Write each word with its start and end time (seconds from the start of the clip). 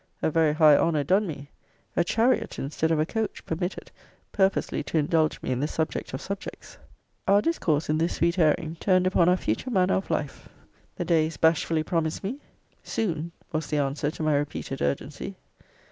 A 0.23 0.31
very 0.31 0.53
high 0.53 0.75
honour 0.75 1.03
done 1.03 1.27
me: 1.27 1.51
a 1.95 2.03
chariot, 2.03 2.57
instead 2.57 2.89
of 2.89 2.99
a 2.99 3.05
coach, 3.05 3.45
permitted, 3.45 3.91
purposely 4.31 4.81
to 4.81 4.97
indulge 4.97 5.39
me 5.43 5.51
in 5.51 5.59
the 5.59 5.67
subject 5.67 6.11
of 6.11 6.21
subjects. 6.21 6.79
Our 7.27 7.39
discourse 7.39 7.87
in 7.87 7.99
this 7.99 8.15
sweet 8.15 8.39
airing 8.39 8.77
turned 8.79 9.05
upon 9.05 9.29
our 9.29 9.37
future 9.37 9.69
manner 9.69 9.93
of 9.93 10.09
life. 10.09 10.49
The 10.95 11.05
day 11.05 11.27
is 11.27 11.37
bashfully 11.37 11.83
promised 11.83 12.23
me. 12.23 12.39
Soon 12.81 13.31
was 13.51 13.67
the 13.67 13.77
answer 13.77 14.09
to 14.09 14.23
my 14.23 14.33
repeated 14.33 14.81
urgency. 14.81 15.35